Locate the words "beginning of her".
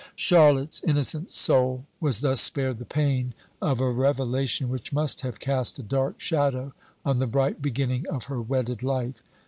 7.61-8.41